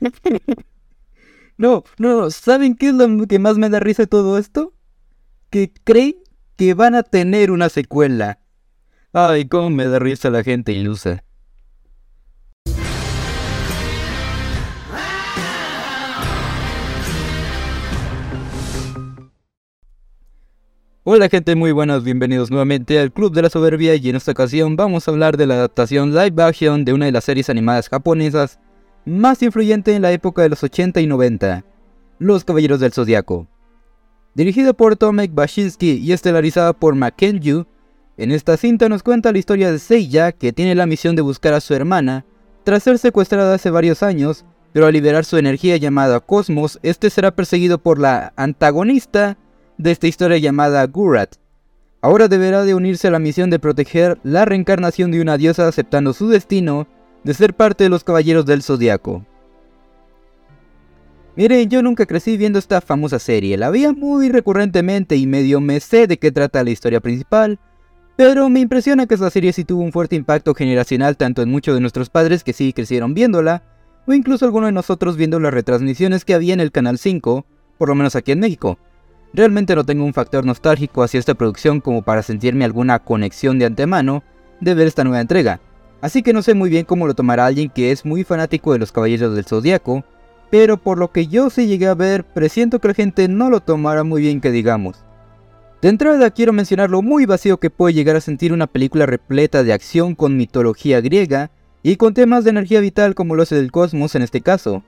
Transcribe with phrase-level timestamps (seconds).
[1.56, 4.74] no, no, ¿saben qué es lo que más me da risa de todo esto?
[5.50, 6.16] Que creen
[6.56, 8.40] que van a tener una secuela.
[9.12, 11.22] Ay, cómo me da risa la gente ilusa.
[21.08, 24.74] Hola gente, muy buenas, bienvenidos nuevamente al Club de la Soberbia y en esta ocasión
[24.74, 28.58] vamos a hablar de la adaptación live action de una de las series animadas japonesas
[29.06, 31.64] más influyente en la época de los 80 y 90,
[32.18, 33.46] Los Caballeros del Zodiaco.
[34.34, 37.40] Dirigida por Tomek Bashinsky y estelarizada por Maken
[38.18, 41.54] en esta cinta nos cuenta la historia de Seiya que tiene la misión de buscar
[41.54, 42.24] a su hermana
[42.64, 47.30] tras ser secuestrada hace varios años, pero al liberar su energía llamada Cosmos, este será
[47.30, 49.36] perseguido por la antagonista
[49.78, 51.36] de esta historia llamada Gurat.
[52.00, 56.12] Ahora deberá de unirse a la misión de proteger la reencarnación de una diosa aceptando
[56.12, 56.88] su destino
[57.26, 59.26] de ser parte de los Caballeros del Zodiaco.
[61.34, 65.80] Miren, yo nunca crecí viendo esta famosa serie, la veía muy recurrentemente y medio me
[65.80, 67.58] sé de qué trata la historia principal,
[68.14, 71.74] pero me impresiona que esta serie sí tuvo un fuerte impacto generacional tanto en muchos
[71.74, 73.64] de nuestros padres que sí crecieron viéndola,
[74.06, 77.44] o incluso algunos de nosotros viendo las retransmisiones que había en el Canal 5,
[77.76, 78.78] por lo menos aquí en México.
[79.32, 83.66] Realmente no tengo un factor nostálgico hacia esta producción como para sentirme alguna conexión de
[83.66, 84.22] antemano
[84.60, 85.60] de ver esta nueva entrega,
[86.00, 88.78] así que no sé muy bien cómo lo tomará alguien que es muy fanático de
[88.78, 90.04] los Caballeros del Zodiaco,
[90.50, 93.60] pero por lo que yo sí llegué a ver, presiento que la gente no lo
[93.60, 95.04] tomará muy bien que digamos.
[95.82, 99.62] De entrada quiero mencionar lo muy vacío que puede llegar a sentir una película repleta
[99.62, 101.50] de acción con mitología griega
[101.82, 104.82] y con temas de energía vital como lo hace del cosmos en este caso.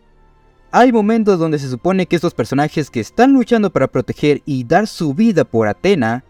[0.70, 4.86] Hay momentos donde se supone que estos personajes que están luchando para proteger y dar
[4.86, 6.25] su vida por Atena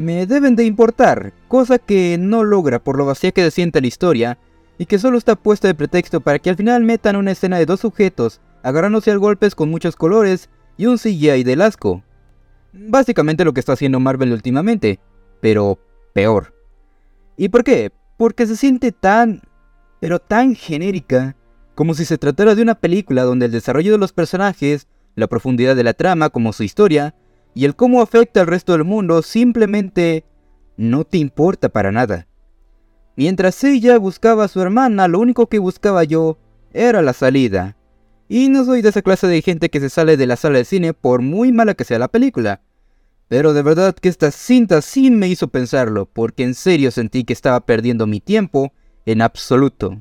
[0.00, 3.86] me deben de importar, cosa que no logra por lo vacía que se siente la
[3.86, 4.38] historia
[4.78, 7.66] y que solo está puesta de pretexto para que al final metan una escena de
[7.66, 10.48] dos sujetos agarrándose a golpes con muchos colores
[10.78, 12.02] y un CGI del asco.
[12.72, 15.00] Básicamente lo que está haciendo Marvel últimamente,
[15.42, 15.78] pero
[16.14, 16.54] peor.
[17.36, 17.92] ¿Y por qué?
[18.16, 19.42] Porque se siente tan,
[20.00, 21.36] pero tan genérica
[21.74, 25.76] como si se tratara de una película donde el desarrollo de los personajes, la profundidad
[25.76, 27.14] de la trama como su historia,
[27.54, 30.24] y el cómo afecta al resto del mundo simplemente
[30.76, 32.26] no te importa para nada.
[33.16, 36.38] Mientras ella buscaba a su hermana, lo único que buscaba yo
[36.72, 37.76] era la salida.
[38.28, 40.64] Y no soy de esa clase de gente que se sale de la sala de
[40.64, 42.62] cine por muy mala que sea la película.
[43.28, 47.32] Pero de verdad que esta cinta sí me hizo pensarlo, porque en serio sentí que
[47.32, 48.72] estaba perdiendo mi tiempo
[49.04, 50.00] en absoluto.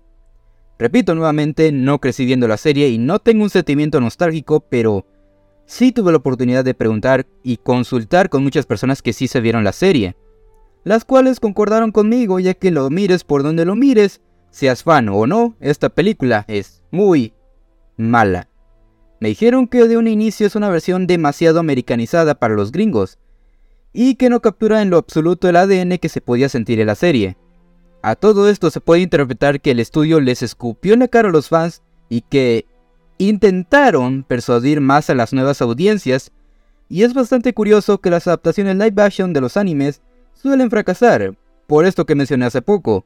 [0.78, 5.06] Repito nuevamente, no crecí viendo la serie y no tengo un sentimiento nostálgico, pero
[5.70, 9.64] sí tuve la oportunidad de preguntar y consultar con muchas personas que sí se vieron
[9.64, 10.18] la serie,
[10.84, 14.20] las cuales concordaron conmigo ya que lo mires por donde lo mires,
[14.50, 17.34] seas fan o no, esta película es muy
[17.98, 18.50] mala.
[19.20, 23.20] Me dijeron que de un inicio es una versión demasiado americanizada para los gringos,
[23.94, 26.96] y que no captura en lo absoluto el ADN que se podía sentir en la
[26.96, 27.38] serie.
[28.02, 31.32] A todo esto se puede interpretar que el estudio les escupió en la cara a
[31.32, 32.66] los fans y que
[33.20, 36.32] intentaron persuadir más a las nuevas audiencias,
[36.88, 40.02] y es bastante curioso que las adaptaciones live action de los animes
[40.34, 41.36] suelen fracasar,
[41.68, 43.06] por esto que mencioné hace poco.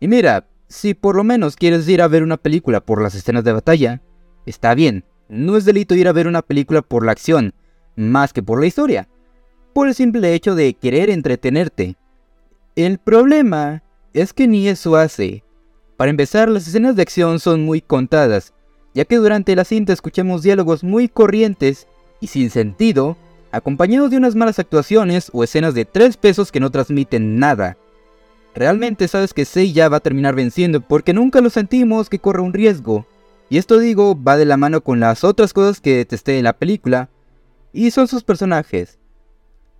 [0.00, 3.44] Y mira, si por lo menos quieres ir a ver una película por las escenas
[3.44, 4.02] de batalla,
[4.46, 7.52] está bien, no es delito ir a ver una película por la acción,
[7.96, 9.08] más que por la historia,
[9.74, 11.96] por el simple hecho de querer entretenerte.
[12.76, 13.82] El problema
[14.14, 15.44] es que ni eso hace.
[15.98, 18.54] Para empezar, las escenas de acción son muy contadas,
[18.98, 21.86] ya que durante la cinta escuchamos diálogos muy corrientes
[22.20, 23.16] y sin sentido,
[23.52, 27.76] acompañados de unas malas actuaciones o escenas de tres pesos que no transmiten nada.
[28.56, 32.52] Realmente sabes que Seiya va a terminar venciendo porque nunca lo sentimos que corre un
[32.52, 33.06] riesgo.
[33.48, 36.54] Y esto digo va de la mano con las otras cosas que detesté en la
[36.54, 37.08] película,
[37.72, 38.98] y son sus personajes.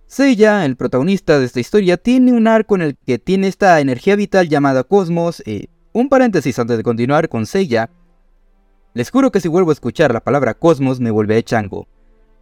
[0.07, 4.15] Seiya, el protagonista de esta historia, tiene un arco en el que tiene esta energía
[4.15, 5.43] vital llamada Cosmos.
[5.45, 7.89] Eh, un paréntesis antes de continuar con Seiya.
[8.99, 11.87] Les juro que si vuelvo a escuchar la palabra Cosmos me vuelve chango.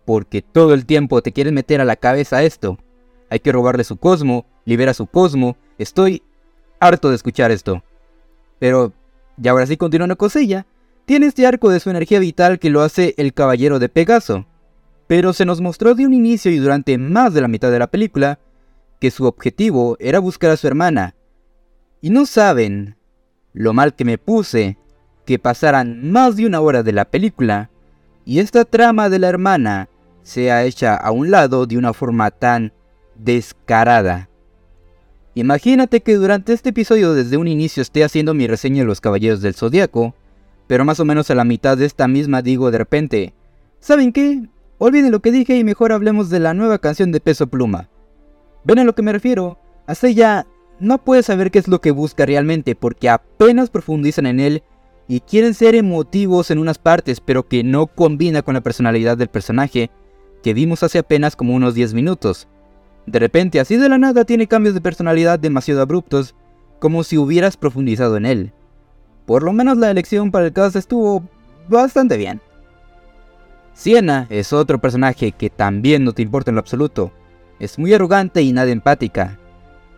[0.05, 2.79] Porque todo el tiempo te quieren meter a la cabeza esto.
[3.29, 5.55] Hay que robarle su cosmo, libera su cosmo.
[5.77, 6.23] Estoy
[6.79, 7.83] harto de escuchar esto.
[8.57, 8.91] Pero,
[9.39, 10.65] y ahora sí continuando con Seiya,
[11.05, 14.47] tiene este arco de su energía vital que lo hace el caballero de Pegaso
[15.05, 17.91] pero se nos mostró de un inicio y durante más de la mitad de la
[17.91, 18.39] película
[18.99, 21.13] que su objetivo era buscar a su hermana.
[22.01, 22.97] Y no saben
[23.53, 24.79] lo mal que me puse
[25.27, 27.69] que pasaran más de una hora de la película
[28.25, 29.89] y esta trama de la hermana
[30.23, 32.71] sea hecha a un lado de una forma tan
[33.15, 34.29] descarada.
[35.35, 39.41] Imagínate que durante este episodio desde un inicio esté haciendo mi reseña de los Caballeros
[39.41, 40.15] del Zodiaco,
[40.65, 43.33] pero más o menos a la mitad de esta misma digo de repente,
[43.81, 44.47] ¿saben qué?
[44.77, 47.89] Olviden lo que dije y mejor hablemos de la nueva canción de Peso Pluma.
[48.63, 49.59] ¿Ven a lo que me refiero?
[49.87, 50.47] Hasta ya
[50.79, 54.63] no puedes saber qué es lo que busca realmente porque apenas profundizan en él
[55.07, 59.29] y quieren ser emotivos en unas partes pero que no combina con la personalidad del
[59.29, 59.89] personaje
[60.43, 62.47] que vimos hace apenas como unos 10 minutos.
[63.05, 66.35] De repente, así de la nada, tiene cambios de personalidad demasiado abruptos,
[66.79, 68.53] como si hubieras profundizado en él.
[69.25, 71.23] Por lo menos la elección para el cast estuvo
[71.67, 72.41] bastante bien.
[73.73, 77.11] Siena es otro personaje que también no te importa en lo absoluto.
[77.59, 79.37] Es muy arrogante y nada empática.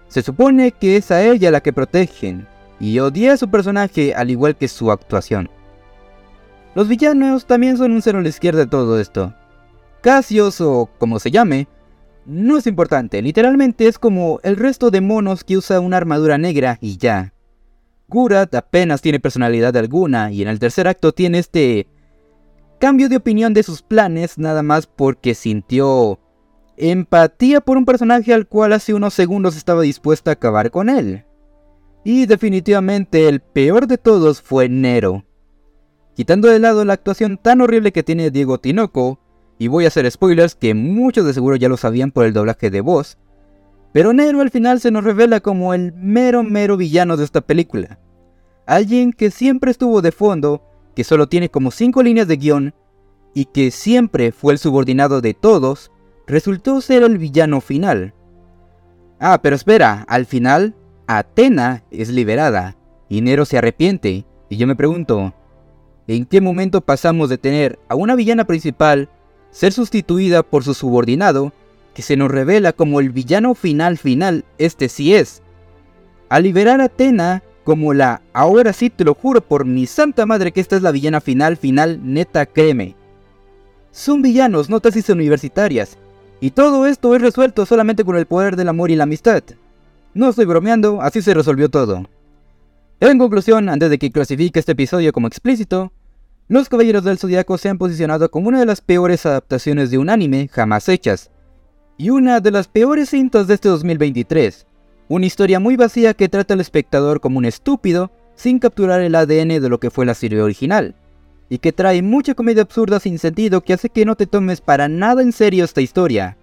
[0.08, 2.48] Se supone que es a ella la que protegen,
[2.80, 5.50] y odia a su personaje al igual que su actuación.
[6.76, 9.34] Los villanos también son un cero a la izquierda de todo esto.
[10.02, 11.68] Cassius o como se llame,
[12.26, 16.78] no es importante, literalmente es como el resto de monos que usa una armadura negra
[16.80, 17.34] y ya.
[18.08, 21.88] Gurat apenas tiene personalidad alguna y en el tercer acto tiene este
[22.80, 26.20] cambio de opinión de sus planes nada más porque sintió
[26.78, 31.26] empatía por un personaje al cual hace unos segundos estaba dispuesto a acabar con él.
[32.04, 35.26] Y definitivamente el peor de todos fue Nero.
[36.16, 39.20] Quitando de lado la actuación tan horrible que tiene Diego Tinoco,
[39.58, 42.70] y voy a hacer spoilers que muchos de seguro ya lo sabían por el doblaje
[42.70, 43.18] de voz,
[43.92, 48.00] pero Nero al final se nos revela como el mero mero villano de esta película.
[48.66, 50.64] Alguien que siempre estuvo de fondo,
[50.96, 52.76] que solo tiene como 5 líneas de guion,
[53.34, 55.92] y que siempre fue el subordinado de todos,
[56.28, 58.14] resultó ser el villano final.
[59.20, 60.76] Ah, pero espera, al final,
[61.12, 62.76] Atena es liberada,
[63.10, 65.34] y Nero se arrepiente, y yo me pregunto,
[66.06, 69.10] ¿en qué momento pasamos de tener a una villana principal
[69.50, 71.52] ser sustituida por su subordinado,
[71.96, 75.42] que se nos revela como el villano final final, este sí es.
[76.30, 80.52] Al liberar a Atena como la, ahora sí te lo juro por mi santa madre
[80.52, 82.96] que esta es la villana final final, neta créeme.
[83.92, 85.98] Son villanos, no tesis universitarias,
[86.40, 89.42] y todo esto es resuelto solamente con el poder del amor y la amistad.
[90.20, 92.04] No estoy bromeando, así se resolvió todo.
[93.00, 95.94] En conclusión, antes de que clasifique este episodio como explícito,
[96.50, 100.10] los Caballeros del Zodiaco se han posicionado como una de las peores adaptaciones de un
[100.10, 101.32] anime jamás hechas,
[101.98, 104.68] y una de las peores cintas de este 2023.
[105.08, 109.62] Una historia muy vacía que trata al espectador como un estúpido sin capturar el ADN
[109.62, 110.96] de lo que fue la serie original,
[111.48, 114.90] y que trae mucha comedia absurda sin sentido que hace que no te tomes para
[114.90, 116.36] nada en serio esta historia,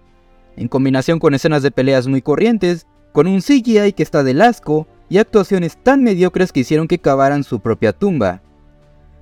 [0.55, 4.85] en combinación con escenas de peleas muy corrientes, con un CGI que está del asco
[5.09, 8.43] y actuaciones tan mediocres que hicieron que cavaran su propia tumba.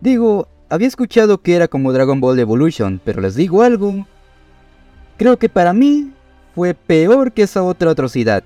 [0.02, 4.06] Digo, había escuchado que era como Dragon Ball Evolution, pero les digo algo.
[5.16, 6.12] Creo que para mí
[6.54, 8.44] fue peor que esa otra atrocidad.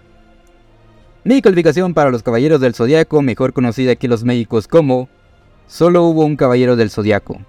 [1.23, 5.09] Mi calificación para los Caballeros del Zodiaco, mejor conocida aquí los médicos como
[5.65, 7.39] Solo hubo un Caballero del Zodiaco.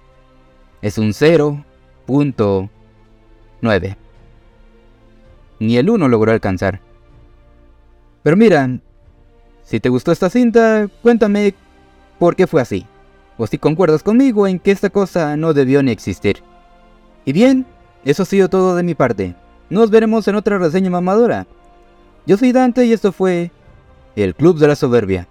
[0.81, 3.95] Es un 0.9.
[5.59, 6.81] Ni el 1 logró alcanzar.
[8.23, 8.79] Pero mira,
[9.63, 11.53] si te gustó esta cinta, cuéntame
[12.19, 12.85] por qué fue así
[13.41, 16.43] o si concuerdas conmigo en que esta cosa no debió ni existir.
[17.25, 17.65] Y bien,
[18.05, 19.35] eso ha sido todo de mi parte.
[19.71, 21.47] Nos veremos en otra reseña mamadora.
[22.27, 23.49] Yo soy Dante y esto fue
[24.15, 25.27] El Club de la Soberbia.